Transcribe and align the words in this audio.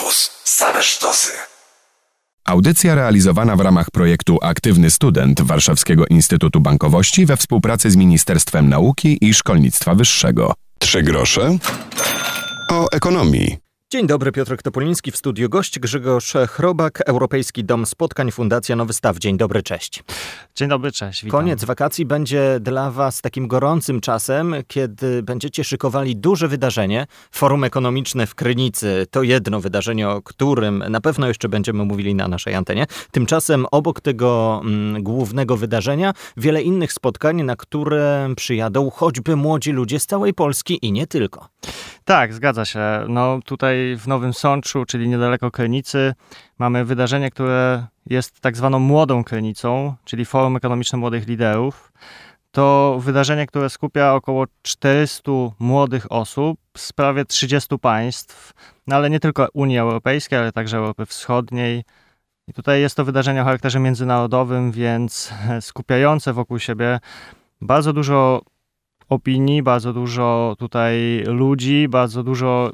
Campus. 0.00 0.30
Same 0.44 0.82
sztosy. 0.82 1.32
Audycja 2.44 2.94
realizowana 2.94 3.56
w 3.56 3.60
ramach 3.60 3.90
projektu 3.90 4.38
Aktywny 4.42 4.90
Student 4.90 5.40
Warszawskiego 5.40 6.04
Instytutu 6.10 6.60
Bankowości 6.60 7.26
we 7.26 7.36
współpracy 7.36 7.90
z 7.90 7.96
Ministerstwem 7.96 8.68
Nauki 8.68 9.18
i 9.20 9.34
Szkolnictwa 9.34 9.94
Wyższego. 9.94 10.54
Trzy 10.78 11.02
grosze 11.02 11.58
o 12.70 12.86
ekonomii. 12.92 13.69
Dzień 13.92 14.06
dobry, 14.06 14.32
Piotr 14.32 14.56
Topoliński 14.62 15.10
w 15.10 15.16
studiu. 15.16 15.48
Gość 15.48 15.78
Grzegorz 15.78 16.32
Chrobak, 16.48 17.00
Europejski 17.06 17.64
Dom 17.64 17.86
Spotkań, 17.86 18.30
Fundacja 18.30 18.76
Nowy 18.76 18.92
Staw. 18.92 19.18
Dzień 19.18 19.36
dobry, 19.36 19.62
cześć. 19.62 20.04
Dzień 20.54 20.68
dobry, 20.68 20.92
cześć. 20.92 21.24
Witam. 21.24 21.40
Koniec 21.40 21.64
wakacji 21.64 22.06
będzie 22.06 22.58
dla 22.60 22.90
Was 22.90 23.20
takim 23.20 23.48
gorącym 23.48 24.00
czasem, 24.00 24.54
kiedy 24.66 25.22
będziecie 25.22 25.64
szykowali 25.64 26.16
duże 26.16 26.48
wydarzenie. 26.48 27.06
Forum 27.32 27.64
Ekonomiczne 27.64 28.26
w 28.26 28.34
Krynicy 28.34 29.06
to 29.10 29.22
jedno 29.22 29.60
wydarzenie, 29.60 30.08
o 30.08 30.22
którym 30.22 30.84
na 30.88 31.00
pewno 31.00 31.28
jeszcze 31.28 31.48
będziemy 31.48 31.84
mówili 31.84 32.14
na 32.14 32.28
naszej 32.28 32.54
antenie. 32.54 32.86
Tymczasem 33.10 33.66
obok 33.70 34.00
tego 34.00 34.60
mm, 34.64 35.02
głównego 35.02 35.56
wydarzenia 35.56 36.12
wiele 36.36 36.62
innych 36.62 36.92
spotkań, 36.92 37.42
na 37.42 37.56
które 37.56 38.28
przyjadą 38.36 38.90
choćby 38.90 39.36
młodzi 39.36 39.72
ludzie 39.72 40.00
z 40.00 40.06
całej 40.06 40.34
Polski 40.34 40.78
i 40.82 40.92
nie 40.92 41.06
tylko. 41.06 41.48
Tak, 42.04 42.34
zgadza 42.34 42.64
się. 42.64 42.80
No 43.08 43.40
tutaj 43.44 43.79
w 43.98 44.06
Nowym 44.06 44.34
Sączu, 44.34 44.84
czyli 44.84 45.08
niedaleko 45.08 45.50
Krynicy, 45.50 46.14
mamy 46.58 46.84
wydarzenie, 46.84 47.30
które 47.30 47.86
jest 48.06 48.40
tak 48.40 48.56
zwaną 48.56 48.78
młodą 48.78 49.24
Krynicą, 49.24 49.94
czyli 50.04 50.24
Forum 50.24 50.56
Ekonomiczne 50.56 50.98
Młodych 50.98 51.26
Liderów. 51.28 51.92
To 52.50 52.98
wydarzenie, 53.00 53.46
które 53.46 53.70
skupia 53.70 54.14
około 54.14 54.44
400 54.62 55.32
młodych 55.58 56.12
osób 56.12 56.60
z 56.76 56.92
prawie 56.92 57.24
30 57.24 57.78
państw, 57.78 58.52
no 58.86 58.96
ale 58.96 59.10
nie 59.10 59.20
tylko 59.20 59.48
Unii 59.52 59.78
Europejskiej, 59.78 60.38
ale 60.38 60.52
także 60.52 60.76
Europy 60.76 61.06
Wschodniej. 61.06 61.84
I 62.48 62.52
tutaj 62.52 62.80
jest 62.80 62.96
to 62.96 63.04
wydarzenie 63.04 63.42
o 63.42 63.44
charakterze 63.44 63.80
międzynarodowym, 63.80 64.72
więc 64.72 65.32
skupiające 65.60 66.32
wokół 66.32 66.58
siebie 66.58 67.00
bardzo 67.60 67.92
dużo 67.92 68.42
opinii, 69.08 69.62
bardzo 69.62 69.92
dużo 69.92 70.56
tutaj 70.58 71.22
ludzi, 71.26 71.88
bardzo 71.88 72.22
dużo 72.22 72.72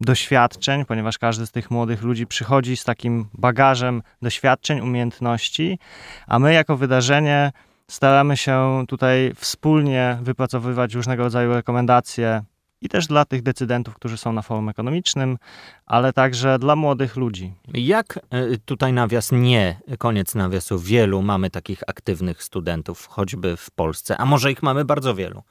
doświadczeń, 0.00 0.84
ponieważ 0.84 1.18
każdy 1.18 1.46
z 1.46 1.50
tych 1.50 1.70
młodych 1.70 2.02
ludzi 2.02 2.26
przychodzi 2.26 2.76
z 2.76 2.84
takim 2.84 3.28
bagażem 3.34 4.02
doświadczeń, 4.22 4.80
umiejętności, 4.80 5.78
a 6.26 6.38
my 6.38 6.52
jako 6.52 6.76
wydarzenie 6.76 7.52
staramy 7.88 8.36
się 8.36 8.84
tutaj 8.88 9.32
wspólnie 9.36 10.18
wypracowywać 10.22 10.94
różnego 10.94 11.22
rodzaju 11.22 11.54
rekomendacje 11.54 12.42
i 12.82 12.88
też 12.88 13.06
dla 13.06 13.24
tych 13.24 13.42
decydentów, 13.42 13.94
którzy 13.94 14.16
są 14.16 14.32
na 14.32 14.42
forum 14.42 14.68
ekonomicznym, 14.68 15.38
ale 15.86 16.12
także 16.12 16.58
dla 16.58 16.76
młodych 16.76 17.16
ludzi. 17.16 17.52
Jak 17.74 18.18
e, 18.30 18.58
tutaj 18.64 18.92
nawias 18.92 19.32
nie, 19.32 19.80
koniec 19.98 20.34
nawiasu, 20.34 20.78
wielu 20.78 21.22
mamy 21.22 21.50
takich 21.50 21.82
aktywnych 21.86 22.42
studentów, 22.42 23.06
choćby 23.06 23.56
w 23.56 23.70
Polsce, 23.70 24.16
a 24.16 24.24
może 24.24 24.52
ich 24.52 24.62
mamy 24.62 24.84
bardzo 24.84 25.14
wielu? 25.14 25.42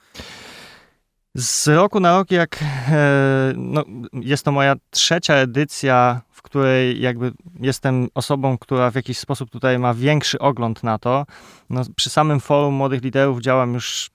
Z 1.38 1.68
roku 1.68 2.00
na 2.00 2.18
rok, 2.18 2.32
jak 2.32 2.64
e, 2.64 3.54
no, 3.56 3.84
jest 4.14 4.46
to 4.46 4.52
moja 4.52 4.76
trzecia 4.90 5.34
edycja, 5.34 6.22
w 6.30 6.42
której 6.42 7.02
jakby 7.02 7.32
jestem 7.60 8.08
osobą, 8.14 8.58
która 8.58 8.92
w 8.92 8.96
jakiś 8.96 9.18
sposób 9.18 9.50
tutaj 9.50 9.80
ma 9.80 9.94
większy 9.94 10.40
ogląd 10.40 10.84
na 10.84 11.00
to. 11.00 11.26
No, 11.70 11.82
przy 11.96 12.10
samym 12.10 12.40
forum 12.40 12.74
młodych 12.74 13.04
liderów 13.04 13.42
działam 13.42 13.74
już 13.74 14.10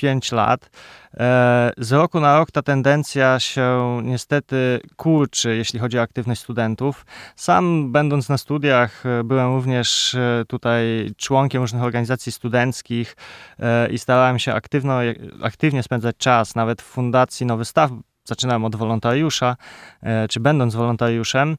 5 0.00 0.32
lat. 0.32 0.70
E, 1.16 1.72
z 1.78 1.92
roku 1.92 2.20
na 2.20 2.38
rok 2.38 2.50
ta 2.50 2.62
tendencja 2.62 3.40
się 3.40 4.00
niestety 4.02 4.80
kurczy, 4.96 5.56
jeśli 5.56 5.78
chodzi 5.78 5.98
o 5.98 6.02
aktywność 6.02 6.40
studentów. 6.40 7.06
Sam, 7.36 7.92
będąc 7.92 8.28
na 8.28 8.38
studiach, 8.38 9.06
e, 9.06 9.24
byłem 9.24 9.54
również 9.54 10.14
e, 10.14 10.44
tutaj 10.48 11.10
członkiem 11.16 11.62
różnych 11.62 11.82
organizacji 11.82 12.32
studenckich 12.32 13.16
i 13.90 13.98
starałem 13.98 14.38
się 14.38 14.54
aktywno, 14.54 14.98
aktywnie 15.42 15.82
spędzać 15.82 16.16
czas, 16.16 16.54
nawet 16.54 16.82
w 16.82 16.84
Fundacji 16.84 17.46
Nowy 17.46 17.64
Staw 17.64 17.90
zaczynałem 18.24 18.64
od 18.64 18.76
wolontariusza, 18.76 19.56
czy 20.30 20.40
będąc 20.40 20.74
wolontariuszem, 20.74 21.56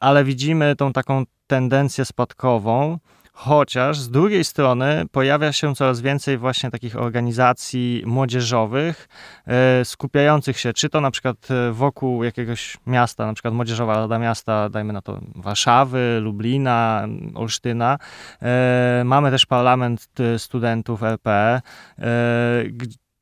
ale 0.00 0.24
widzimy 0.24 0.76
tą 0.76 0.92
taką 0.92 1.24
tendencję 1.46 2.04
spadkową. 2.04 2.98
Chociaż 3.40 3.98
z 3.98 4.10
drugiej 4.10 4.44
strony 4.44 5.04
pojawia 5.12 5.52
się 5.52 5.74
coraz 5.74 6.00
więcej 6.00 6.38
właśnie 6.38 6.70
takich 6.70 6.96
organizacji 6.96 8.02
młodzieżowych, 8.06 9.08
e, 9.46 9.84
skupiających 9.84 10.58
się 10.58 10.72
czy 10.72 10.88
to 10.88 11.00
na 11.00 11.10
przykład 11.10 11.50
e, 11.50 11.72
wokół 11.72 12.24
jakiegoś 12.24 12.76
miasta, 12.86 13.26
na 13.26 13.34
przykład 13.34 13.54
Młodzieżowa 13.54 13.94
Rada 13.94 14.18
Miasta, 14.18 14.68
dajmy 14.68 14.92
na 14.92 15.02
to 15.02 15.20
Warszawy, 15.36 16.18
Lublina, 16.22 17.06
Olsztyna. 17.34 17.98
E, 18.42 19.02
mamy 19.04 19.30
też 19.30 19.46
Parlament 19.46 20.08
Studentów 20.38 21.02
RP, 21.02 21.60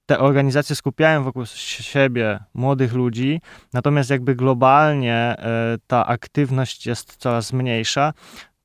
te 0.06 0.18
organizacje 0.18 0.76
skupiają 0.76 1.24
wokół 1.24 1.46
siebie 1.46 2.38
młodych 2.54 2.92
ludzi, 2.92 3.40
natomiast 3.72 4.10
jakby 4.10 4.34
globalnie 4.34 5.36
ta 5.86 6.06
aktywność 6.06 6.86
jest 6.86 7.16
coraz 7.16 7.52
mniejsza. 7.52 8.12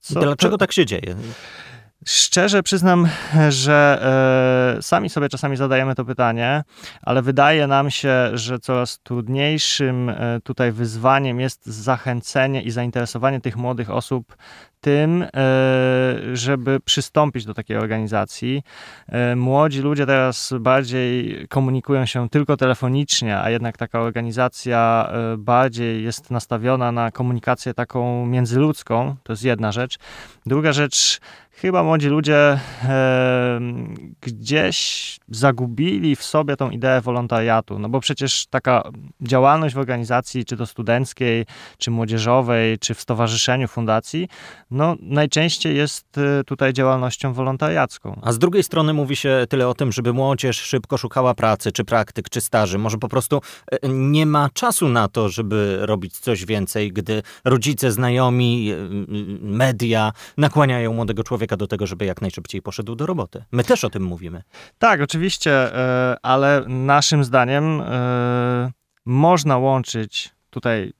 Co, 0.02 0.20
Dlaczego 0.20 0.58
tak 0.58 0.72
się 0.72 0.86
dzieje? 0.86 1.16
Szczerze 2.06 2.64
przyznam, 2.64 3.08
że 3.50 4.02
e, 4.78 4.82
sami 4.82 5.10
sobie 5.10 5.30
czasami 5.30 5.58
zadajemy 5.58 5.96
to 5.96 6.06
pytanie, 6.06 6.64
ale 7.02 7.22
wydaje 7.22 7.68
nam 7.68 7.92
się, 7.92 8.30
że 8.34 8.60
coraz 8.60 9.00
trudniejszym 9.00 10.10
e, 10.10 10.40
tutaj 10.44 10.72
wyzwaniem 10.72 11.40
jest 11.40 11.66
zachęcenie 11.66 12.62
i 12.62 12.72
zainteresowanie 12.72 13.42
tych 13.42 13.58
młodych 13.58 13.90
osób 13.90 14.38
tym, 14.82 15.24
e, 15.24 15.30
żeby 16.34 16.80
przystąpić 16.80 17.46
do 17.46 17.54
takiej 17.54 17.78
organizacji. 17.78 18.64
Młodzi 19.36 19.82
ludzie 19.82 20.06
teraz 20.06 20.54
bardziej 20.60 21.46
komunikują 21.50 22.06
się 22.06 22.30
tylko 22.30 22.58
telefonicznie, 22.58 23.40
a 23.40 23.50
jednak 23.50 23.78
taka 23.78 24.00
organizacja 24.00 25.12
bardziej 25.38 26.04
jest 26.04 26.32
nastawiona 26.32 26.92
na 26.92 27.12
komunikację 27.12 27.74
taką 27.74 28.26
międzyludzką. 28.26 29.16
To 29.24 29.34
jest 29.34 29.44
jedna 29.44 29.72
rzecz. 29.72 29.98
Druga 30.46 30.74
rzecz, 30.74 31.20
chyba 31.62 31.84
młodzi 31.84 32.08
ludzie 32.08 32.60
e, 32.84 33.60
gdzieś 34.22 35.18
zagubili 35.30 36.16
w 36.16 36.24
sobie 36.24 36.58
tą 36.58 36.70
ideę 36.70 37.02
wolontariatu, 37.02 37.80
no 37.80 37.90
bo 37.90 38.00
przecież 38.00 38.46
taka 38.46 38.84
działalność 39.22 39.76
w 39.76 39.78
organizacji, 39.78 40.46
czy 40.46 40.58
to 40.58 40.66
studenckiej, 40.66 41.46
czy 41.78 41.92
młodzieżowej, 41.92 42.80
czy 42.80 42.94
w 42.94 43.02
stowarzyszeniu, 43.02 43.68
fundacji, 43.68 44.28
no 44.72 44.96
najczęściej 45.02 45.76
jest 45.76 46.18
e, 46.18 46.44
tutaj 46.44 46.74
działalnością 46.74 47.34
wolontariacką. 47.34 48.20
A 48.24 48.32
z 48.32 48.40
drugiej 48.40 48.64
strony 48.64 48.94
mówi 48.94 49.16
się 49.16 49.46
tyle 49.50 49.68
o 49.68 49.74
tym, 49.74 49.92
żeby 49.92 50.14
młodzież 50.14 50.58
szybko 50.62 50.98
szukała 50.98 51.34
pracy, 51.34 51.72
czy 51.72 51.84
praktyk, 51.84 52.30
czy 52.30 52.42
staży. 52.42 52.78
Może 52.78 52.98
po 52.98 53.08
prostu 53.08 53.42
e, 53.72 53.90
nie 53.90 54.26
ma 54.26 54.50
czasu 54.54 54.90
na 54.90 55.08
to, 55.08 55.30
żeby 55.30 55.78
robić 55.82 56.18
coś 56.18 56.46
więcej, 56.46 56.94
gdy 56.94 57.24
rodzice, 57.46 57.92
znajomi, 57.92 58.72
media 59.42 60.12
nakłaniają 60.38 60.94
młodego 60.94 61.24
człowieka 61.24 61.51
do 61.58 61.68
tego, 61.68 61.88
żeby 61.88 62.06
jak 62.06 62.22
najszybciej 62.22 62.62
poszedł 62.62 62.96
do 62.96 63.06
roboty. 63.06 63.44
My 63.52 63.64
też 63.64 63.84
o 63.84 63.90
tym 63.90 64.04
mówimy. 64.04 64.44
Tak, 64.78 65.02
oczywiście, 65.02 65.52
e, 65.52 66.18
ale 66.22 66.64
naszym 66.68 67.24
zdaniem 67.24 67.82
e, 67.82 68.72
można 69.06 69.58
łączyć 69.58 70.30
tutaj 70.50 70.94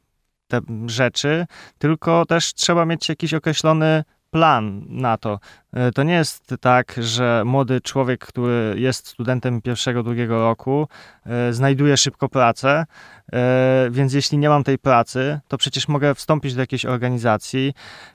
te 0.48 0.62
rzeczy, 0.86 1.46
tylko 1.78 2.26
też 2.26 2.54
trzeba 2.54 2.86
mieć 2.86 3.10
jakiś 3.10 3.34
określony 3.34 4.04
plan 4.32 4.86
na 4.90 5.18
to. 5.18 5.40
E, 5.74 5.92
to 5.92 6.04
nie 6.04 6.14
jest 6.14 6.56
tak, 6.62 6.96
że 6.98 7.44
młody 7.46 7.82
człowiek, 7.82 8.26
który 8.26 8.76
jest 8.78 9.08
studentem 9.08 9.62
pierwszego, 9.62 10.04
drugiego 10.04 10.42
roku, 10.42 10.88
e, 11.26 11.54
znajduje 11.54 11.98
szybko 11.98 12.30
pracę, 12.30 12.86
e, 13.34 13.88
więc 13.92 14.14
jeśli 14.14 14.38
nie 14.38 14.50
mam 14.50 14.64
tej 14.64 14.78
pracy, 14.78 15.40
to 15.48 15.58
przecież 15.58 15.88
mogę 15.88 16.16
wstąpić 16.16 16.54
do 16.56 16.62
jakiejś 16.62 16.86
organizacji 16.86 17.74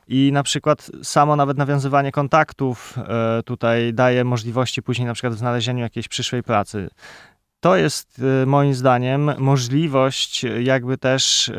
i 0.09 0.33
na 0.33 0.43
przykład 0.43 0.91
samo 1.03 1.37
nawet 1.37 1.59
nawiązywanie 1.59 2.13
kontaktów 2.13 2.99
tutaj 3.45 3.95
daje 3.95 4.25
możliwości 4.25 4.83
później 4.83 5.07
na 5.07 5.15
przykład 5.15 5.35
w 5.35 5.39
znalezieniu 5.39 5.81
jakiejś 5.81 6.09
przyszłej 6.09 6.43
pracy 6.43 6.89
to 7.67 7.77
jest 7.77 8.19
y, 8.43 8.47
moim 8.47 8.75
zdaniem 8.75 9.31
możliwość 9.39 10.45
jakby 10.63 10.99
też 10.99 11.49
y, 11.49 11.55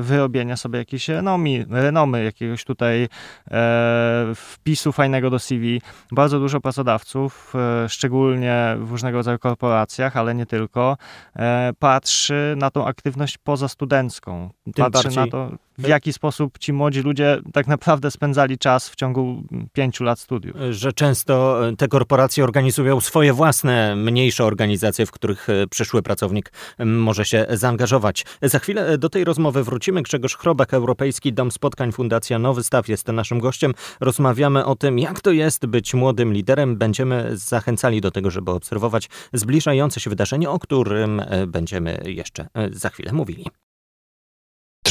wyrobienia 0.00 0.56
sobie 0.56 0.78
jakiejś 0.78 1.08
renomy, 1.08 1.66
renomy 1.70 2.24
jakiegoś 2.24 2.64
tutaj 2.64 3.08
e, 3.50 4.32
wpisu 4.34 4.92
fajnego 4.92 5.30
do 5.30 5.38
CV. 5.38 5.80
Bardzo 6.12 6.38
dużo 6.38 6.60
pracodawców, 6.60 7.52
e, 7.84 7.88
szczególnie 7.88 8.76
w 8.78 8.90
różnego 8.90 9.18
rodzaju 9.18 9.38
korporacjach, 9.38 10.16
ale 10.16 10.34
nie 10.34 10.46
tylko, 10.46 10.96
e, 11.36 11.72
patrzy 11.78 12.54
na 12.56 12.70
tą 12.70 12.86
aktywność 12.86 13.38
pozastudencką. 13.38 14.50
Tym 14.64 14.72
patrzy 14.74 15.02
bardziej, 15.02 15.24
na 15.24 15.30
to 15.30 15.50
w 15.78 15.88
jaki 15.88 16.12
sposób 16.12 16.58
ci 16.58 16.72
młodzi 16.72 17.00
ludzie 17.00 17.38
tak 17.52 17.66
naprawdę 17.66 18.10
spędzali 18.10 18.58
czas 18.58 18.88
w 18.88 18.96
ciągu 18.96 19.42
pięciu 19.72 20.04
lat 20.04 20.18
studiów. 20.18 20.56
Że 20.70 20.92
często 20.92 21.60
te 21.78 21.88
korporacje 21.88 22.44
organizują 22.44 23.00
swoje 23.00 23.32
własne, 23.32 23.96
mniejsze 23.96 24.44
organizacje, 24.44 25.06
w 25.06 25.10
których 25.10 25.46
przyszły 25.70 26.02
pracownik 26.02 26.52
może 26.78 27.24
się 27.24 27.46
zaangażować. 27.50 28.24
Za 28.42 28.58
chwilę 28.58 28.98
do 28.98 29.08
tej 29.08 29.24
rozmowy 29.24 29.64
wrócimy. 29.64 30.02
Grzegorz 30.02 30.36
Chrobak, 30.36 30.74
Europejski 30.74 31.32
Dom 31.32 31.50
Spotkań 31.50 31.92
Fundacja 31.92 32.38
Nowy 32.38 32.62
Staw 32.62 32.88
jest 32.88 33.08
naszym 33.08 33.40
gościem. 33.40 33.74
Rozmawiamy 34.00 34.64
o 34.64 34.76
tym, 34.76 34.98
jak 34.98 35.20
to 35.20 35.30
jest 35.30 35.66
być 35.66 35.94
młodym 35.94 36.32
liderem. 36.32 36.76
Będziemy 36.76 37.30
zachęcali 37.32 38.00
do 38.00 38.10
tego, 38.10 38.30
żeby 38.30 38.50
obserwować 38.50 39.08
zbliżające 39.32 40.00
się 40.00 40.10
wydarzenie, 40.10 40.50
o 40.50 40.58
którym 40.58 41.20
e, 41.20 41.46
będziemy 41.46 42.02
jeszcze 42.04 42.48
e, 42.54 42.68
za 42.72 42.90
chwilę 42.90 43.12
mówili. 43.12 43.46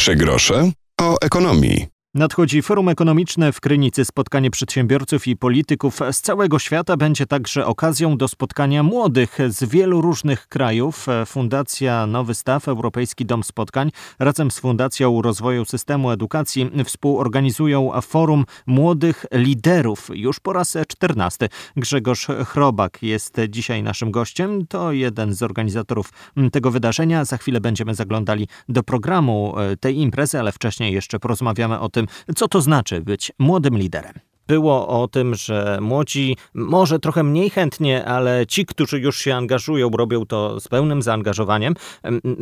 Trzy 0.02 0.16
grosze 0.16 0.72
o 1.02 1.18
ekonomii. 1.22 1.88
Nadchodzi 2.16 2.62
forum 2.62 2.90
ekonomiczne 2.90 3.52
w 3.52 3.60
Krynicy. 3.60 4.06
Spotkanie 4.06 4.52
przedsiębiorców 4.52 5.28
i 5.28 5.38
polityków 5.38 6.00
z 6.12 6.22
całego 6.22 6.60
świata 6.60 6.98
będzie 6.98 7.26
także 7.26 7.66
okazją 7.66 8.18
do 8.18 8.28
spotkania 8.28 8.84
młodych 8.84 9.38
z 9.48 9.64
wielu 9.64 10.02
różnych 10.02 10.48
krajów. 10.48 11.06
Fundacja 11.26 12.08
Nowy 12.08 12.34
Staw, 12.34 12.68
Europejski 12.68 13.26
Dom 13.26 13.44
Spotkań, 13.44 13.92
razem 14.20 14.52
z 14.52 14.60
Fundacją 14.60 15.22
Rozwoju 15.22 15.66
Systemu 15.66 16.12
Edukacji 16.12 16.72
współorganizują 16.86 17.92
forum 18.02 18.46
młodych 18.66 19.26
liderów. 19.32 20.10
Już 20.14 20.40
po 20.40 20.54
raz 20.54 20.78
czternasty. 20.88 21.50
Grzegorz 21.76 22.28
Chrobak 22.46 23.04
jest 23.04 23.38
dzisiaj 23.50 23.84
naszym 23.84 24.12
gościem. 24.12 24.68
To 24.68 24.92
jeden 24.92 25.34
z 25.34 25.44
organizatorów 25.44 26.10
tego 26.52 26.72
wydarzenia. 26.72 27.26
Za 27.26 27.38
chwilę 27.38 27.62
będziemy 27.62 27.96
zaglądali 27.96 28.48
do 28.70 28.84
programu 28.84 29.56
tej 29.80 29.98
imprezy, 29.98 30.40
ale 30.40 30.52
wcześniej 30.52 30.94
jeszcze 30.94 31.20
porozmawiamy 31.20 31.80
o 31.80 31.90
tym, 31.90 32.01
tym, 32.08 32.36
co 32.36 32.48
to 32.48 32.62
znaczy 32.62 33.02
być 33.02 33.32
młodym 33.40 33.78
liderem 33.78 34.14
było 34.48 34.88
o 34.88 35.08
tym, 35.08 35.36
że 35.36 35.78
młodzi 35.82 36.38
może 36.54 37.00
trochę 37.00 37.24
mniej 37.24 37.50
chętnie, 37.50 38.06
ale 38.06 38.48
ci, 38.48 38.66
którzy 38.66 39.00
już 39.00 39.18
się 39.18 39.36
angażują, 39.36 39.90
robią 39.90 40.26
to 40.26 40.60
z 40.60 40.68
pełnym 40.68 41.02
zaangażowaniem, 41.02 41.74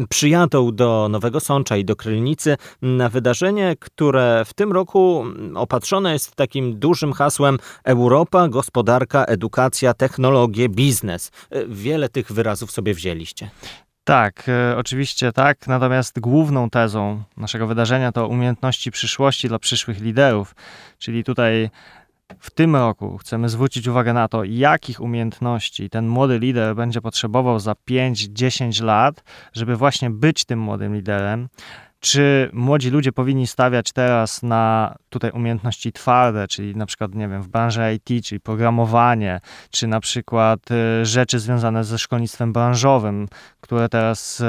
przyjadą 0.10 0.76
do 0.76 1.08
Nowego 1.10 1.40
Sącza 1.40 1.78
i 1.78 1.86
do 1.86 1.96
Krylnicy 1.96 2.58
na 2.82 3.10
wydarzenie, 3.10 3.76
które 3.80 4.44
w 4.46 4.54
tym 4.54 4.72
roku 4.72 5.26
opatrzone 5.56 6.14
jest 6.14 6.36
takim 6.36 6.80
dużym 6.80 7.14
hasłem 7.14 7.58
Europa, 7.84 8.48
gospodarka, 8.48 9.26
edukacja, 9.26 9.94
technologie, 9.94 10.70
biznes. 10.70 11.32
Wiele 11.68 12.10
tych 12.10 12.32
wyrazów 12.32 12.72
sobie 12.72 12.94
wzięliście. 12.94 13.50
Tak, 14.10 14.50
e, 14.50 14.78
oczywiście 14.78 15.32
tak. 15.32 15.68
Natomiast 15.68 16.20
główną 16.20 16.70
tezą 16.70 17.24
naszego 17.38 17.68
wydarzenia 17.68 18.12
to 18.12 18.28
umiejętności 18.28 18.92
przyszłości 18.92 19.48
dla 19.48 19.60
przyszłych 19.60 20.02
liderów. 20.02 20.56
Czyli 20.98 21.24
tutaj 21.24 21.70
w 22.40 22.52
tym 22.52 22.76
roku 22.76 23.18
chcemy 23.18 23.50
zwrócić 23.50 23.88
uwagę 23.88 24.14
na 24.14 24.28
to, 24.28 24.44
jakich 24.44 25.02
umiejętności 25.02 25.90
ten 25.90 26.08
młody 26.08 26.40
lider 26.40 26.76
będzie 26.76 27.02
potrzebował 27.02 27.60
za 27.60 27.76
5-10 27.90 28.84
lat, 28.84 29.24
żeby 29.54 29.76
właśnie 29.76 30.10
być 30.10 30.46
tym 30.46 30.60
młodym 30.60 30.96
liderem. 30.96 31.50
Czy 32.00 32.50
młodzi 32.54 32.90
ludzie 32.90 33.12
powinni 33.12 33.48
stawiać 33.48 33.92
teraz 33.92 34.44
na 34.44 34.96
tutaj 35.10 35.32
umiejętności 35.32 35.92
twarde, 35.92 36.48
czyli 36.48 36.76
na 36.76 36.86
przykład, 36.86 37.16
nie 37.16 37.28
wiem, 37.28 37.42
w 37.42 37.48
branży 37.48 37.82
IT, 37.94 38.26
czyli 38.26 38.40
programowanie, 38.42 39.40
czy 39.72 39.88
na 39.88 40.00
przykład 40.00 40.60
y, 40.72 41.06
rzeczy 41.06 41.40
związane 41.40 41.84
ze 41.84 41.98
szkolnictwem 41.98 42.54
branżowym, 42.54 43.28
które 43.62 43.90
teraz 43.90 44.40
y, 44.40 44.46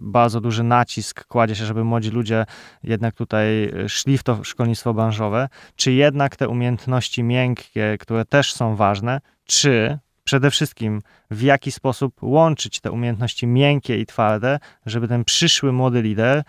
bardzo 0.00 0.40
duży 0.40 0.62
nacisk 0.62 1.24
kładzie 1.24 1.54
się, 1.54 1.64
żeby 1.64 1.84
młodzi 1.84 2.10
ludzie 2.10 2.46
jednak 2.82 3.14
tutaj 3.14 3.64
y, 3.64 3.88
szli 3.88 4.18
w 4.18 4.22
to 4.22 4.44
szkolnictwo 4.44 4.94
branżowe, 4.94 5.48
czy 5.76 5.92
jednak 5.92 6.36
te 6.36 6.48
umiejętności 6.48 7.22
miękkie, 7.22 7.96
które 8.00 8.24
też 8.24 8.52
są 8.52 8.76
ważne, 8.76 9.20
czy 9.44 9.98
przede 10.24 10.50
wszystkim 10.50 11.02
w 11.30 11.42
jaki 11.42 11.72
sposób 11.72 12.22
łączyć 12.22 12.80
te 12.80 12.90
umiejętności 12.90 13.46
miękkie 13.46 14.00
i 14.00 14.06
twarde, 14.06 14.58
żeby 14.86 15.08
ten 15.08 15.24
przyszły 15.24 15.72
młody 15.72 16.02
lider 16.02 16.42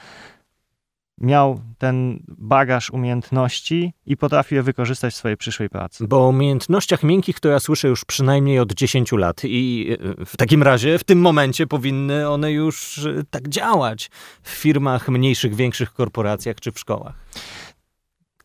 miał 1.22 1.62
ten 1.78 2.24
bagaż 2.28 2.90
umiejętności 2.90 3.94
i 4.06 4.18
potrafił 4.18 4.56
je 4.56 4.64
wykorzystać 4.64 5.14
w 5.14 5.18
swojej 5.18 5.38
przyszłej 5.38 5.70
pracy. 5.70 6.08
Bo 6.08 6.26
o 6.26 6.30
umiejętnościach 6.30 7.04
miękkich 7.04 7.40
to 7.40 7.50
ja 7.50 7.60
słyszę 7.60 7.88
już 7.88 8.06
przynajmniej 8.06 8.60
od 8.60 8.74
10 8.74 9.12
lat 9.12 9.42
i 9.44 9.88
e, 10.20 10.26
w 10.26 10.38
takim 10.38 10.64
razie 10.64 11.00
w 11.00 11.04
tym 11.04 11.22
momencie 11.22 11.68
powinny 11.68 12.30
one 12.30 12.52
już 12.52 12.98
e, 12.98 13.24
tak 13.30 13.50
działać 13.50 14.10
w 14.44 14.50
firmach 14.50 15.10
mniejszych, 15.10 15.56
większych 15.56 15.94
korporacjach 15.94 16.56
czy 16.60 16.72
w 16.72 16.80
szkołach. 16.80 17.14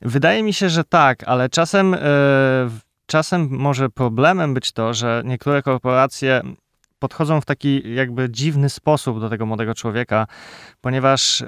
Wydaje 0.01 0.43
mi 0.43 0.53
się, 0.53 0.69
że 0.69 0.85
tak, 0.85 1.25
ale 1.25 1.49
czasem, 1.49 1.93
yy, 1.93 1.99
czasem 3.07 3.49
może 3.51 3.91
problemem 3.91 4.55
być 4.55 4.73
to, 4.73 4.95
że 4.95 5.23
niektóre 5.25 5.63
korporacje 5.63 6.43
podchodzą 7.05 7.41
w 7.41 7.45
taki 7.45 7.95
jakby 7.95 8.31
dziwny 8.31 8.69
sposób 8.71 9.21
do 9.21 9.31
tego 9.31 9.47
młodego 9.47 9.75
człowieka, 9.75 10.27
ponieważ 10.81 11.43
e, 11.43 11.47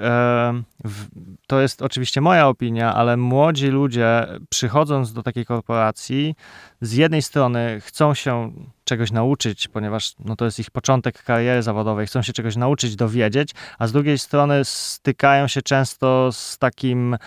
w, 0.85 1.05
to 1.47 1.61
jest 1.61 1.81
oczywiście 1.81 2.21
moja 2.21 2.47
opinia, 2.47 2.93
ale 2.93 3.17
młodzi 3.17 3.67
ludzie 3.67 4.27
przychodząc 4.49 5.13
do 5.13 5.23
takiej 5.23 5.45
korporacji, 5.45 6.35
z 6.81 6.93
jednej 6.93 7.21
strony 7.21 7.81
chcą 7.81 8.13
się 8.13 8.51
czegoś 8.83 9.11
nauczyć, 9.11 9.67
ponieważ 9.67 10.13
no, 10.19 10.35
to 10.35 10.45
jest 10.45 10.59
ich 10.59 10.71
początek 10.71 11.23
kariery 11.23 11.63
zawodowej, 11.63 12.07
chcą 12.07 12.21
się 12.21 12.33
czegoś 12.33 12.55
nauczyć, 12.55 12.95
dowiedzieć, 12.95 13.51
a 13.79 13.87
z 13.87 13.91
drugiej 13.91 14.17
strony 14.17 14.65
stykają 14.65 15.47
się 15.47 15.61
często 15.61 16.31
z 16.31 16.57
takim 16.57 17.17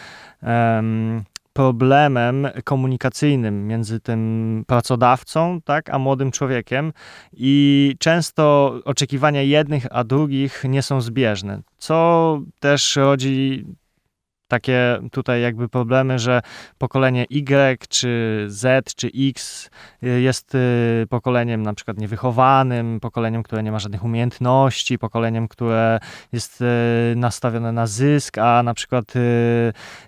problemem 1.53 2.49
komunikacyjnym 2.65 3.67
między 3.67 4.01
tym 4.01 4.65
pracodawcą, 4.67 5.61
tak, 5.65 5.91
a 5.91 5.99
młodym 5.99 6.31
człowiekiem 6.31 6.93
i 7.33 7.95
często 7.99 8.75
oczekiwania 8.85 9.43
jednych 9.43 9.87
a 9.91 10.05
drugich 10.05 10.65
nie 10.69 10.83
są 10.83 11.01
zbieżne, 11.01 11.63
co 11.79 12.41
też 12.61 12.97
rodzi 12.97 13.67
takie 14.51 14.99
tutaj 15.13 15.43
jakby 15.43 15.69
problemy, 15.69 16.19
że 16.19 16.43
pokolenie 16.79 17.27
Y, 17.31 17.89
czy 17.89 18.45
Z, 18.49 18.95
czy 18.95 19.11
X 19.29 19.71
y, 20.03 20.21
jest 20.21 20.55
y, 20.55 21.07
pokoleniem 21.09 21.63
na 21.63 21.75
przykład 21.75 21.99
niewychowanym, 21.99 23.01
pokoleniem, 23.01 23.43
które 23.43 23.63
nie 23.63 23.73
ma 23.73 23.79
żadnych 23.79 24.05
umiejętności, 24.05 24.99
pokoleniem, 24.99 25.49
które 25.49 25.99
jest 26.33 26.61
y, 26.61 26.65
nastawione 27.17 27.73
na 27.73 27.87
zysk, 27.87 28.39
a 28.39 28.63
na 28.63 28.75
przykład 28.75 29.05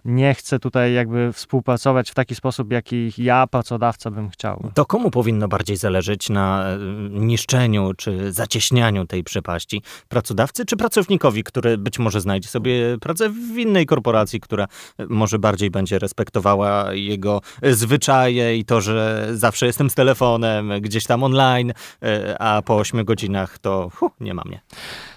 nie 0.04 0.34
chce 0.34 0.58
tutaj 0.58 0.94
jakby 0.94 1.32
współpracować 1.32 2.10
w 2.10 2.14
taki 2.14 2.34
sposób, 2.34 2.72
jaki 2.72 3.12
ja, 3.18 3.46
pracodawca, 3.46 4.10
bym 4.10 4.30
chciał. 4.30 4.70
To 4.74 4.84
komu 4.84 5.10
powinno 5.10 5.48
bardziej 5.48 5.76
zależeć 5.76 6.30
na 6.30 6.64
niszczeniu 7.10 7.94
czy 7.96 8.32
zacieśnianiu 8.32 9.06
tej 9.06 9.24
przepaści? 9.24 9.82
Pracodawcy 10.08 10.64
czy 10.64 10.76
pracownikowi, 10.76 11.44
który 11.44 11.78
być 11.78 11.98
może 11.98 12.20
znajdzie 12.20 12.48
sobie 12.48 12.98
pracę 13.00 13.30
w 13.30 13.58
innej 13.58 13.86
korporacji? 13.86 14.31
Która 14.40 14.66
może 15.08 15.38
bardziej 15.38 15.70
będzie 15.70 15.98
respektowała 15.98 16.94
jego 16.94 17.40
zwyczaje 17.62 18.56
i 18.56 18.64
to, 18.64 18.80
że 18.80 19.28
zawsze 19.32 19.66
jestem 19.66 19.90
z 19.90 19.94
telefonem, 19.94 20.72
gdzieś 20.80 21.06
tam 21.06 21.22
online, 21.22 21.72
e, 22.02 22.42
a 22.42 22.62
po 22.62 22.76
8 22.76 23.04
godzinach 23.04 23.58
to 23.58 23.90
huh, 23.94 24.12
nie 24.20 24.34
ma 24.34 24.42
mnie. 24.44 24.60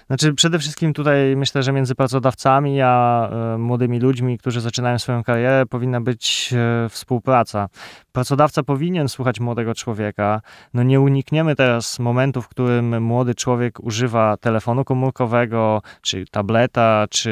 Znaczy, 0.06 0.34
przede 0.34 0.58
wszystkim 0.58 0.92
tutaj 0.92 1.36
myślę, 1.36 1.62
że 1.62 1.72
między 1.72 1.94
pracodawcami 1.94 2.80
a 2.82 3.28
e, 3.28 3.58
młodymi 3.58 4.00
ludźmi, 4.00 4.38
którzy 4.38 4.60
zaczynają 4.60 4.98
swoją 4.98 5.24
karierę, 5.24 5.66
powinna 5.66 6.00
być 6.00 6.54
e, 6.56 6.88
współpraca. 6.88 7.68
Pracodawca 8.12 8.62
powinien 8.62 9.08
słuchać 9.08 9.40
młodego 9.40 9.74
człowieka. 9.74 10.40
No 10.74 10.82
nie 10.82 11.00
unikniemy 11.00 11.56
teraz 11.56 11.98
momentu, 11.98 12.42
w 12.42 12.48
którym 12.48 13.02
młody 13.02 13.34
człowiek 13.34 13.80
używa 13.80 14.36
telefonu 14.36 14.84
komórkowego, 14.84 15.82
czy 16.02 16.24
tableta, 16.30 17.06
czy 17.10 17.30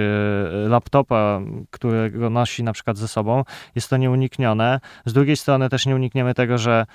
e, 0.65 0.69
laptopa, 0.69 1.41
którego 1.71 2.31
nosi 2.31 2.63
na 2.63 2.73
przykład 2.73 2.99
ze 2.99 3.09
sobą. 3.09 3.45
Jest 3.75 3.91
to 3.91 3.97
nieuniknione. 3.97 4.81
Z 5.05 5.13
drugiej 5.13 5.37
strony 5.37 5.69
też 5.69 5.87
nie 5.87 5.95
unikniemy 5.95 6.35
tego, 6.35 6.59
że 6.59 6.87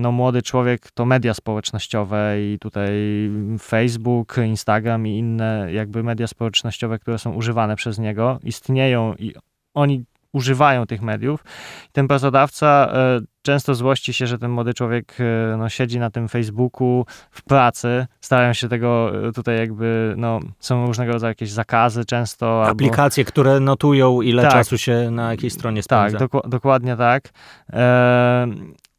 no, 0.00 0.12
młody 0.12 0.42
człowiek 0.42 0.90
to 0.90 1.04
media 1.04 1.34
społecznościowe 1.34 2.34
i 2.40 2.58
tutaj 2.58 2.90
Facebook, 3.60 4.36
Instagram 4.46 5.06
i 5.06 5.18
inne 5.18 5.68
jakby 5.72 6.02
media 6.02 6.26
społecznościowe, 6.26 6.98
które 6.98 7.18
są 7.18 7.32
używane 7.32 7.76
przez 7.76 7.98
niego, 7.98 8.38
istnieją 8.44 9.14
i 9.14 9.34
oni 9.74 10.04
używają 10.32 10.86
tych 10.86 11.02
mediów. 11.02 11.44
Ten 11.92 12.08
pracodawca 12.08 12.88
e, 12.92 13.20
często 13.42 13.74
złości 13.74 14.12
się, 14.12 14.26
że 14.26 14.38
ten 14.38 14.50
młody 14.50 14.74
człowiek 14.74 15.16
e, 15.20 15.56
no, 15.56 15.68
siedzi 15.68 15.98
na 15.98 16.10
tym 16.10 16.28
Facebooku 16.28 17.06
w 17.30 17.42
pracy, 17.42 18.06
starają 18.20 18.52
się 18.52 18.68
tego 18.68 19.12
e, 19.28 19.32
tutaj 19.32 19.58
jakby, 19.58 20.14
no, 20.16 20.40
są 20.58 20.86
różnego 20.86 21.12
rodzaju 21.12 21.30
jakieś 21.30 21.50
zakazy 21.50 22.04
często. 22.04 22.66
Aplikacje, 22.66 23.22
albo... 23.22 23.28
które 23.28 23.60
notują, 23.60 24.22
ile 24.22 24.42
tak, 24.42 24.52
czasu 24.52 24.78
się 24.78 25.10
na 25.10 25.30
jakiej 25.30 25.50
stronie 25.50 25.82
spędza. 25.82 26.18
Tak, 26.18 26.28
doku 26.28 26.48
dokładnie 26.48 26.96
tak. 26.96 27.30
E 27.72 28.46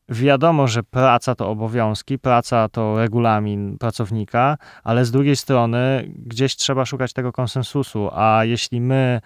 Wiadomo, 0.10 0.68
że 0.68 0.84
praca 0.84 1.36
to 1.36 1.50
obowiązki, 1.50 2.20
praca 2.20 2.70
to 2.70 2.98
regulamin 2.98 3.78
pracownika, 3.78 4.58
ale 4.84 5.06
z 5.06 5.12
drugiej 5.12 5.36
strony 5.36 6.12
gdzieś 6.25 6.56
trzeba 6.56 6.86
szukać 6.86 7.13
tego 7.13 7.32
konsensusu, 7.32 8.10
a 8.13 8.42
jeśli 8.46 8.82
my 8.82 9.22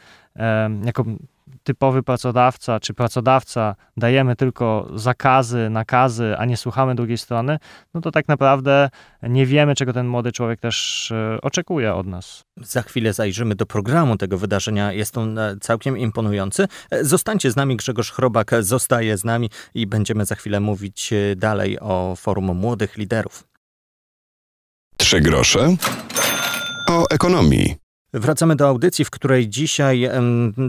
jako 0.85 1.03
typowy 1.63 2.03
pracodawca 2.03 2.79
czy 2.79 2.93
pracodawca 2.93 3.75
dajemy 3.97 4.35
tylko 4.35 4.89
zakazy, 4.95 5.69
nakazy, 5.69 6.35
a 6.37 6.45
nie 6.45 6.57
słuchamy 6.57 6.95
drugiej 6.95 7.17
strony, 7.17 7.59
no 7.93 8.01
to 8.01 8.11
tak 8.11 8.27
naprawdę 8.27 8.89
nie 9.23 9.45
wiemy, 9.45 9.75
czego 9.75 9.93
ten 9.93 10.07
młody 10.07 10.31
człowiek 10.31 10.59
też 10.59 11.11
e, 11.11 11.41
oczekuje 11.41 11.93
od 11.93 12.07
nas. 12.07 12.43
Za 12.57 12.81
chwilę 12.81 13.13
zajrzymy 13.13 13.55
do 13.55 13.65
programu 13.65 14.17
tego 14.17 14.37
wydarzenia. 14.37 14.93
Jest 14.93 15.17
on 15.17 15.37
e, 15.37 15.55
całkiem 15.61 15.97
imponujący. 15.97 16.67
E, 16.91 17.05
zostańcie 17.05 17.51
z 17.51 17.55
nami, 17.55 17.75
Grzegorz 17.75 18.11
Chrobak 18.11 18.51
zostaje 18.59 19.17
z 19.17 19.23
nami 19.23 19.49
i 19.73 19.87
będziemy 19.87 20.25
za 20.25 20.35
chwilę 20.35 20.59
mówić 20.59 21.13
dalej 21.35 21.79
o 21.79 22.15
Forum 22.17 22.57
Młodych 22.57 22.97
Liderów. 22.97 23.43
Trzy 24.97 25.21
grosze 25.21 25.75
o 26.89 27.09
ekonomii. 27.09 27.82
Wracamy 28.15 28.55
do 28.55 28.67
audycji, 28.67 29.05
w 29.05 29.09
której 29.09 29.49
dzisiaj 29.49 30.09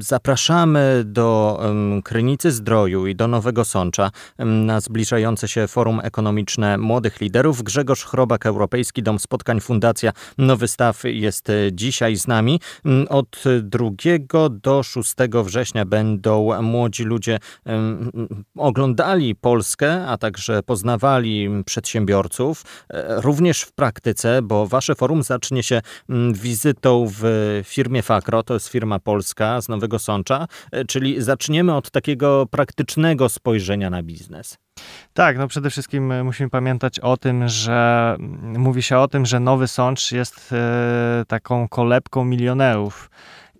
zapraszamy 0.00 1.02
do 1.06 1.60
Krynicy 2.04 2.52
Zdroju 2.52 3.06
i 3.06 3.14
do 3.14 3.28
Nowego 3.28 3.64
Sącza 3.64 4.10
na 4.38 4.80
zbliżające 4.80 5.48
się 5.48 5.68
Forum 5.68 6.00
Ekonomiczne 6.02 6.78
Młodych 6.78 7.20
Liderów. 7.20 7.62
Grzegorz 7.62 8.04
Chrobak, 8.04 8.46
Europejski 8.46 9.02
Dom 9.02 9.18
Spotkań 9.18 9.60
Fundacja 9.60 10.12
Nowy 10.38 10.68
Staw 10.68 11.02
jest 11.04 11.50
e, 11.50 11.54
dzisiaj 11.72 12.16
z 12.16 12.26
nami. 12.26 12.60
Od 13.08 13.44
2 13.62 13.88
do 14.50 14.82
6 14.82 15.14
września 15.44 15.84
będą 15.84 16.62
młodzi 16.62 17.04
ludzie 17.04 17.38
oglądali 18.56 19.34
Polskę, 19.34 20.06
a 20.06 20.18
także 20.18 20.62
poznawali 20.62 21.48
przedsiębiorców, 21.66 22.62
e, 22.90 23.20
również 23.20 23.62
w 23.62 23.72
praktyce, 23.72 24.42
bo 24.42 24.66
wasze 24.66 24.94
forum 24.94 25.22
zacznie 25.22 25.62
się 25.62 25.80
wizytą 26.32 27.06
w 27.20 27.33
firmie 27.64 28.02
Fakro, 28.02 28.42
to 28.42 28.54
jest 28.54 28.68
firma 28.68 28.98
polska 28.98 29.60
z 29.60 29.68
Nowego 29.68 29.98
Sącza, 29.98 30.46
e, 30.72 30.84
czyli 30.84 31.22
zaczniemy 31.22 31.74
od 31.74 31.90
takiego 31.90 32.46
praktycznego 32.46 33.28
spojrzenia 33.28 33.90
na 33.90 34.02
biznes. 34.02 34.58
Tak, 35.12 35.38
no 35.38 35.48
przede 35.48 35.70
wszystkim 35.70 36.12
e, 36.12 36.24
musimy 36.24 36.50
pamiętać 36.50 37.00
o 37.00 37.16
tym, 37.16 37.48
że 37.48 38.16
mm, 38.18 38.60
mówi 38.60 38.82
się 38.82 38.98
o 38.98 39.08
tym, 39.08 39.26
że 39.26 39.40
Nowy 39.40 39.68
Sącz 39.68 40.12
jest 40.12 40.52
e, 40.52 41.24
taką 41.28 41.68
kolebką 41.68 42.24
milionerów. 42.24 43.10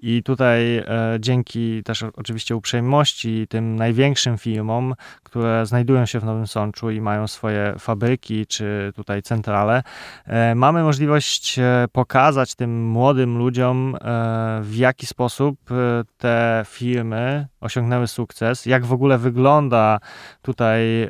I 0.06 0.22
tutaj 0.22 0.76
e, 0.76 0.84
dzięki 1.20 1.82
też 1.82 2.02
oczywiście 2.02 2.56
uprzejmości 2.56 3.46
tym 3.48 3.76
największym 3.76 4.38
firmom, 4.38 4.94
które 5.22 5.66
znajdują 5.66 6.06
się 6.06 6.20
w 6.20 6.24
Nowym 6.24 6.46
Sączu 6.46 6.90
i 6.90 7.00
mają 7.00 7.28
swoje 7.28 7.74
fabryki 7.78 8.46
czy 8.46 8.92
tutaj 8.96 9.22
centrale, 9.22 9.82
e, 10.26 10.54
mamy 10.54 10.82
możliwość 10.82 11.58
e, 11.58 11.86
pokazać 11.92 12.54
tym 12.54 12.86
młodym 12.88 13.38
ludziom, 13.38 13.96
e, 13.96 14.60
w 14.62 14.76
jaki 14.76 15.06
sposób 15.06 15.58
e, 15.70 15.74
te 16.18 16.64
firmy 16.68 17.46
osiągnęły 17.60 18.06
sukces, 18.06 18.66
jak 18.66 18.84
w 18.84 18.92
ogóle 18.92 19.18
wygląda 19.18 20.00
tutaj 20.42 21.08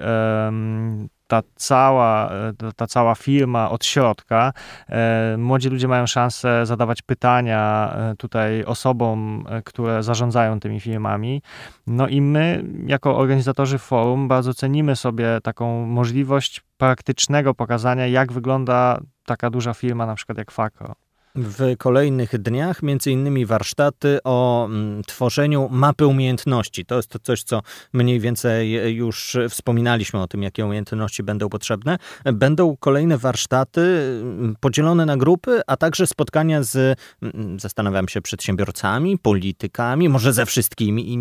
ta 1.26 1.42
cała, 1.54 2.30
e, 2.30 2.52
ta 2.76 2.86
cała 2.86 3.14
firma 3.14 3.70
od 3.70 3.84
środka. 3.84 4.52
E, 4.88 5.36
młodzi 5.38 5.68
ludzie 5.68 5.88
mają 5.88 6.06
szansę 6.06 6.66
zadawać 6.66 7.02
pytania 7.02 7.92
e, 7.96 8.16
tutaj 8.16 8.64
osobom, 8.64 9.44
które 9.64 10.02
zarządzają 10.02 10.60
tymi 10.60 10.80
firmami. 10.80 11.42
No 11.86 12.08
i 12.08 12.20
my, 12.20 12.64
jako 12.86 13.16
organizatorzy 13.16 13.78
forum, 13.78 14.28
bardzo 14.28 14.54
cenimy 14.54 14.96
sobie 14.96 15.38
taką 15.42 15.86
możliwość 15.86 16.60
praktycznego 16.76 17.54
pokazania, 17.54 18.06
jak 18.06 18.32
wygląda 18.32 19.00
taka 19.26 19.50
duża 19.50 19.74
firma, 19.74 20.06
na 20.06 20.14
przykład 20.14 20.38
jak 20.38 20.50
Fakro 20.50 21.03
w 21.34 21.76
kolejnych 21.78 22.38
dniach, 22.38 22.82
między 22.82 23.10
innymi 23.10 23.46
warsztaty 23.46 24.18
o 24.24 24.66
mm, 24.66 25.02
tworzeniu 25.02 25.68
mapy 25.70 26.06
umiejętności. 26.06 26.84
To 26.84 26.96
jest 26.96 27.08
to 27.08 27.18
coś, 27.18 27.42
co 27.42 27.62
mniej 27.92 28.20
więcej 28.20 28.94
już 28.94 29.36
wspominaliśmy 29.50 30.22
o 30.22 30.28
tym, 30.28 30.42
jakie 30.42 30.66
umiejętności 30.66 31.22
będą 31.22 31.48
potrzebne. 31.48 31.98
Będą 32.24 32.76
kolejne 32.76 33.18
warsztaty 33.18 33.80
mm, 33.80 34.56
podzielone 34.60 35.06
na 35.06 35.16
grupy, 35.16 35.60
a 35.66 35.76
także 35.76 36.06
spotkania 36.06 36.62
z, 36.62 36.98
mm, 37.22 37.60
zastanawiam 37.60 38.08
się, 38.08 38.20
przedsiębiorcami, 38.20 39.18
politykami, 39.18 40.08
może 40.08 40.32
ze 40.32 40.46
wszystkimi 40.46 41.18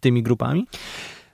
tymi 0.00 0.22
grupami. 0.22 0.66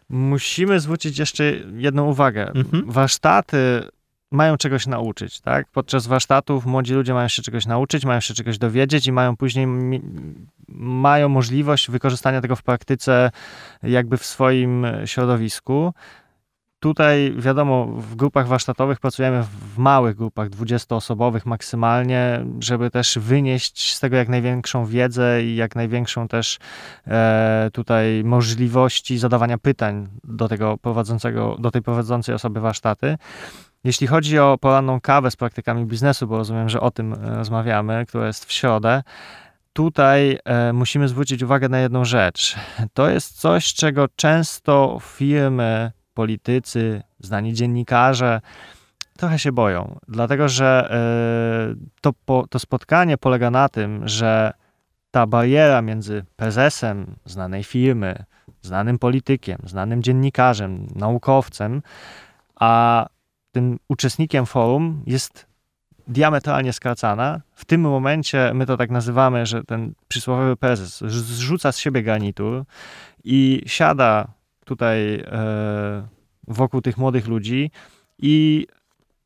Musimy 0.08 0.80
zwrócić 0.80 1.18
jeszcze 1.18 1.44
jedną 1.76 2.10
uwagę. 2.10 2.52
Mhm. 2.54 2.84
Warsztaty 2.90 3.82
mają 4.30 4.56
czegoś 4.56 4.86
nauczyć, 4.86 5.40
tak? 5.40 5.66
Podczas 5.72 6.06
warsztatów 6.06 6.66
młodzi 6.66 6.94
ludzie 6.94 7.14
mają 7.14 7.28
się 7.28 7.42
czegoś 7.42 7.66
nauczyć, 7.66 8.04
mają 8.04 8.20
się 8.20 8.34
czegoś 8.34 8.58
dowiedzieć 8.58 9.06
i 9.06 9.12
mają 9.12 9.36
później 9.36 9.66
mają 10.68 11.28
możliwość 11.28 11.90
wykorzystania 11.90 12.40
tego 12.40 12.56
w 12.56 12.62
praktyce 12.62 13.30
jakby 13.82 14.16
w 14.16 14.26
swoim 14.26 14.86
środowisku. 15.04 15.92
Tutaj 16.80 17.34
wiadomo, 17.38 17.86
w 17.86 18.14
grupach 18.14 18.46
warsztatowych 18.46 19.00
pracujemy 19.00 19.42
w 19.42 19.78
małych 19.78 20.16
grupach, 20.16 20.48
20-osobowych 20.48 21.46
maksymalnie, 21.46 22.44
żeby 22.60 22.90
też 22.90 23.18
wynieść 23.18 23.94
z 23.94 24.00
tego 24.00 24.16
jak 24.16 24.28
największą 24.28 24.86
wiedzę 24.86 25.42
i 25.44 25.56
jak 25.56 25.76
największą 25.76 26.28
też 26.28 26.58
e, 27.06 27.70
tutaj 27.72 28.24
możliwości 28.24 29.18
zadawania 29.18 29.58
pytań 29.58 30.08
do 30.24 30.48
tego 30.48 30.76
prowadzącego, 30.76 31.56
do 31.58 31.70
tej 31.70 31.82
prowadzącej 31.82 32.34
osoby 32.34 32.60
warsztaty. 32.60 33.16
Jeśli 33.88 34.06
chodzi 34.06 34.38
o 34.38 34.58
poranną 34.60 35.00
kawę 35.00 35.30
z 35.30 35.36
praktykami 35.36 35.86
biznesu, 35.86 36.26
bo 36.26 36.36
rozumiem, 36.36 36.68
że 36.68 36.80
o 36.80 36.90
tym 36.90 37.12
e, 37.12 37.36
rozmawiamy, 37.36 38.06
która 38.06 38.26
jest 38.26 38.44
w 38.44 38.52
środę, 38.52 39.02
tutaj 39.72 40.38
e, 40.44 40.72
musimy 40.72 41.08
zwrócić 41.08 41.42
uwagę 41.42 41.68
na 41.68 41.78
jedną 41.78 42.04
rzecz. 42.04 42.56
To 42.94 43.08
jest 43.08 43.40
coś, 43.40 43.74
czego 43.74 44.08
często 44.16 44.98
firmy, 45.02 45.92
politycy, 46.14 47.02
znani 47.20 47.54
dziennikarze 47.54 48.40
trochę 49.18 49.38
się 49.38 49.52
boją, 49.52 49.98
dlatego 50.08 50.48
że 50.48 50.88
e, 50.90 51.74
to, 52.00 52.44
to 52.50 52.58
spotkanie 52.58 53.18
polega 53.18 53.50
na 53.50 53.68
tym, 53.68 54.08
że 54.08 54.52
ta 55.10 55.26
bariera 55.26 55.82
między 55.82 56.24
prezesem 56.36 57.14
znanej 57.24 57.64
firmy, 57.64 58.24
znanym 58.62 58.98
politykiem, 58.98 59.58
znanym 59.64 60.02
dziennikarzem, 60.02 60.86
naukowcem, 60.94 61.82
a 62.54 63.06
tym 63.52 63.78
uczestnikiem 63.88 64.46
forum 64.46 65.02
jest 65.06 65.46
diametralnie 66.08 66.72
skracana. 66.72 67.40
W 67.54 67.64
tym 67.64 67.80
momencie 67.80 68.50
my 68.54 68.66
to 68.66 68.76
tak 68.76 68.90
nazywamy, 68.90 69.46
że 69.46 69.64
ten 69.64 69.92
przysłowiowy 70.08 70.56
prezes 70.56 70.98
zrzuca 71.06 71.72
z 71.72 71.78
siebie 71.78 72.02
garnitur 72.02 72.64
i 73.24 73.62
siada 73.66 74.28
tutaj 74.64 75.14
e, 75.14 76.08
wokół 76.48 76.80
tych 76.80 76.98
młodych 76.98 77.26
ludzi 77.26 77.70
i 78.18 78.66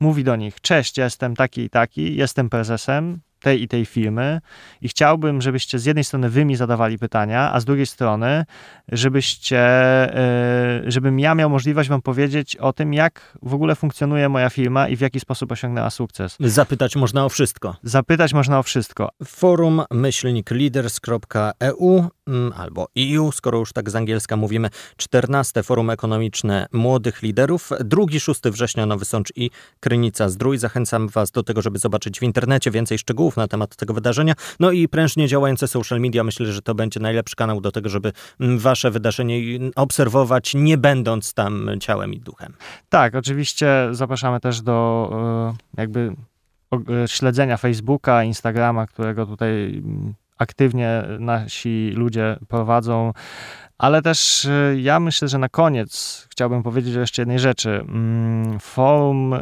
mówi 0.00 0.24
do 0.24 0.36
nich: 0.36 0.60
Cześć, 0.60 0.98
ja 0.98 1.04
jestem 1.04 1.36
taki 1.36 1.60
i 1.60 1.70
taki, 1.70 2.16
jestem 2.16 2.50
prezesem, 2.50 3.20
tej 3.42 3.62
i 3.62 3.68
tej 3.68 3.86
firmy 3.86 4.40
i 4.80 4.88
chciałbym, 4.88 5.42
żebyście 5.42 5.78
z 5.78 5.84
jednej 5.84 6.04
strony 6.04 6.28
wy 6.28 6.44
mi 6.44 6.56
zadawali 6.56 6.98
pytania, 6.98 7.52
a 7.52 7.60
z 7.60 7.64
drugiej 7.64 7.86
strony, 7.86 8.44
żebyście, 8.92 9.58
e, 9.58 10.82
żebym 10.86 11.20
ja 11.20 11.34
miał 11.34 11.50
możliwość 11.50 11.88
wam 11.88 12.02
powiedzieć 12.02 12.56
o 12.56 12.72
tym, 12.72 12.94
jak 12.94 13.38
w 13.42 13.54
ogóle 13.54 13.74
funkcjonuje 13.74 14.28
moja 14.28 14.50
firma 14.50 14.88
i 14.88 14.96
w 14.96 15.00
jaki 15.00 15.20
sposób 15.20 15.52
osiągnęła 15.52 15.90
sukces. 15.90 16.36
Zapytać 16.40 16.96
można 16.96 17.24
o 17.24 17.28
wszystko. 17.28 17.76
Zapytać 17.82 18.34
można 18.34 18.58
o 18.58 18.62
wszystko. 18.62 19.08
Forum 19.24 19.82
myślnikleaders.eu 19.90 22.04
mm, 22.26 22.52
albo 22.56 22.86
EU, 22.98 23.32
skoro 23.32 23.58
już 23.58 23.72
tak 23.72 23.90
z 23.90 23.96
angielska 23.96 24.36
mówimy, 24.36 24.68
14 24.96 25.62
Forum 25.62 25.90
Ekonomiczne 25.90 26.66
Młodych 26.72 27.22
Liderów, 27.22 27.70
2-6 27.70 28.50
września 28.50 28.86
Nowy 28.86 29.04
Sącz 29.04 29.32
i 29.36 29.50
Krynica 29.80 30.28
Zdrój. 30.28 30.58
Zachęcam 30.58 31.08
was 31.08 31.30
do 31.30 31.42
tego, 31.42 31.62
żeby 31.62 31.78
zobaczyć 31.78 32.20
w 32.20 32.22
internecie 32.22 32.70
więcej 32.70 32.98
szczegółów 32.98 33.31
na 33.36 33.48
temat 33.48 33.76
tego 33.76 33.94
wydarzenia. 33.94 34.34
No 34.60 34.70
i 34.70 34.88
prężnie 34.88 35.28
działające 35.28 35.68
social 35.68 36.00
media. 36.00 36.24
Myślę, 36.24 36.52
że 36.52 36.62
to 36.62 36.74
będzie 36.74 37.00
najlepszy 37.00 37.36
kanał 37.36 37.60
do 37.60 37.72
tego, 37.72 37.88
żeby 37.88 38.12
mm, 38.40 38.58
wasze 38.58 38.90
wydarzenie 38.90 39.40
obserwować, 39.76 40.54
nie 40.54 40.78
będąc 40.78 41.34
tam 41.34 41.70
ciałem 41.80 42.14
i 42.14 42.20
duchem. 42.20 42.54
Tak, 42.88 43.14
oczywiście 43.14 43.88
zapraszamy 43.90 44.40
też 44.40 44.62
do 44.62 45.10
e, 45.76 45.80
jakby 45.80 46.14
e, 46.72 47.08
śledzenia 47.08 47.56
Facebooka, 47.56 48.24
Instagrama, 48.24 48.86
którego 48.86 49.26
tutaj 49.26 49.50
mm, 49.84 50.14
aktywnie 50.38 51.02
nasi 51.18 51.92
ludzie 51.96 52.36
prowadzą. 52.48 53.12
Ale 53.78 54.02
też 54.02 54.44
e, 54.44 54.80
ja 54.80 55.00
myślę, 55.00 55.28
że 55.28 55.38
na 55.38 55.48
koniec 55.48 56.26
chciałbym 56.30 56.62
powiedzieć 56.62 56.94
jeszcze 56.94 57.22
jednej 57.22 57.38
rzeczy. 57.38 57.70
Mm, 57.70 58.60
Forum 58.60 59.34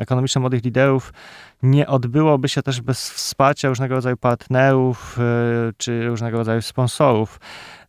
Ekonomiczne 0.00 0.40
Młodych 0.40 0.64
Liderów 0.64 1.12
nie 1.64 1.86
odbyłoby 1.86 2.48
się 2.48 2.62
też 2.62 2.80
bez 2.80 3.10
wsparcia 3.10 3.68
różnego 3.68 3.94
rodzaju 3.94 4.16
partnerów 4.16 5.18
e, 5.18 5.22
czy 5.76 6.06
różnego 6.06 6.38
rodzaju 6.38 6.62
sponsorów. 6.62 7.40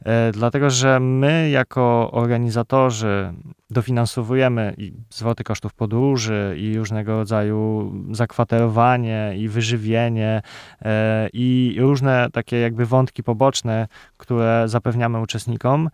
E, 0.06 0.32
dlatego, 0.32 0.70
że 0.70 1.00
my 1.00 1.50
jako 1.50 2.12
organizatorzy 2.12 3.34
dofinansowujemy 3.70 4.74
i 4.78 4.94
zwroty 5.10 5.44
kosztów 5.44 5.74
podróży, 5.74 6.56
i 6.60 6.78
różnego 6.78 7.18
rodzaju 7.18 7.92
zakwaterowanie, 8.12 9.34
i 9.38 9.48
wyżywienie, 9.48 10.42
e, 10.82 11.30
i 11.34 11.78
różne 11.80 12.28
takie 12.34 12.60
jakby 12.60 12.86
wątki 12.86 13.24
poboczne, 13.24 13.88
które 14.18 14.64
zapewniamy 14.68 15.22
uczestnikom. 15.22 15.90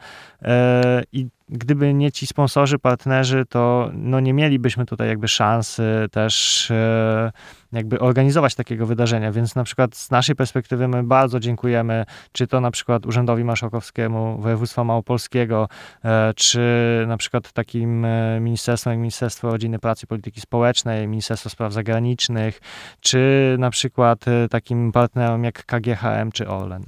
I 1.11 1.27
gdyby 1.51 1.93
nie 1.93 2.11
ci 2.11 2.27
sponsorzy, 2.27 2.79
partnerzy, 2.79 3.45
to 3.49 3.89
no 3.93 4.19
nie 4.19 4.33
mielibyśmy 4.33 4.85
tutaj 4.85 5.07
jakby 5.07 5.27
szansy 5.27 6.07
też 6.11 6.71
e, 6.71 7.31
jakby 7.71 7.99
organizować 7.99 8.55
takiego 8.55 8.85
wydarzenia, 8.85 9.31
więc 9.31 9.55
na 9.55 9.63
przykład 9.63 9.95
z 9.95 10.11
naszej 10.11 10.35
perspektywy 10.35 10.87
my 10.87 11.03
bardzo 11.03 11.39
dziękujemy, 11.39 12.05
czy 12.31 12.47
to 12.47 12.61
na 12.61 12.71
przykład 12.71 13.05
Urzędowi 13.05 13.43
Marszałkowskiemu 13.43 14.37
Województwa 14.41 14.83
Małopolskiego, 14.83 15.69
e, 16.05 16.33
czy 16.35 16.61
na 17.07 17.17
przykład 17.17 17.51
takim 17.51 18.05
e, 18.05 18.39
ministerstwom 18.39 18.93
jak 18.93 18.99
Ministerstwo 18.99 19.51
Rodziny, 19.51 19.79
Pracy 19.79 20.05
i 20.05 20.07
Polityki 20.07 20.41
Społecznej, 20.41 21.07
Ministerstwo 21.07 21.49
Spraw 21.49 21.73
Zagranicznych, 21.73 22.61
czy 22.99 23.55
na 23.59 23.69
przykład 23.69 24.25
takim 24.49 24.91
partnerom 24.91 25.43
jak 25.43 25.65
KGHM 25.65 26.31
czy 26.31 26.47
Orlen 26.47 26.83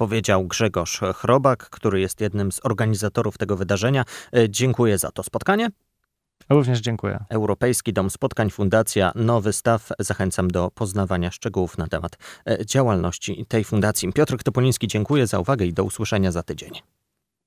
powiedział 0.00 0.46
Grzegorz 0.46 1.00
Chrobak, 1.14 1.70
który 1.70 2.00
jest 2.00 2.20
jednym 2.20 2.52
z 2.52 2.60
organizatorów 2.62 3.38
tego 3.38 3.56
wydarzenia. 3.56 4.04
E, 4.36 4.50
dziękuję 4.50 4.98
za 4.98 5.10
to 5.10 5.22
spotkanie. 5.22 5.68
Również 6.48 6.80
dziękuję. 6.80 7.24
Europejski 7.28 7.92
Dom 7.92 8.10
Spotkań, 8.10 8.50
Fundacja 8.50 9.12
Nowy 9.14 9.52
Staw. 9.52 9.88
Zachęcam 9.98 10.50
do 10.50 10.70
poznawania 10.74 11.30
szczegółów 11.30 11.78
na 11.78 11.86
temat 11.86 12.16
e, 12.46 12.66
działalności 12.66 13.46
tej 13.48 13.64
fundacji. 13.64 14.12
Piotr 14.12 14.36
Topoliński, 14.42 14.88
dziękuję 14.88 15.26
za 15.26 15.38
uwagę 15.38 15.66
i 15.66 15.72
do 15.72 15.84
usłyszenia 15.84 16.32
za 16.32 16.42
tydzień. 16.42 16.72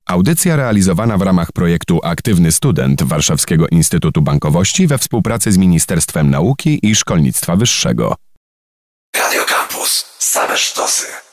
Audycja 0.05 0.55
realizowana 0.55 1.17
w 1.17 1.21
ramach 1.21 1.51
projektu 1.51 1.99
Aktywny 2.03 2.51
Student 2.51 3.03
Warszawskiego 3.03 3.67
Instytutu 3.67 4.21
Bankowości 4.21 4.87
we 4.87 4.97
współpracy 4.97 5.51
z 5.51 5.57
Ministerstwem 5.57 6.29
Nauki 6.29 6.79
i 6.83 6.95
Szkolnictwa 6.95 7.55
Wyższego. 7.55 8.15
Radio 9.15 9.41
Campus. 9.45 10.05
Same 10.19 10.57
sztosy. 10.57 11.32